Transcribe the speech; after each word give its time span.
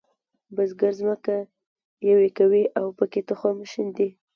بزګر 0.55 0.91
ځمکه 0.99 1.35
یوي 2.09 2.29
کوي 2.37 2.63
او 2.79 2.85
پکې 2.97 3.21
تخم 3.29 3.57
شیندي. 3.71 4.09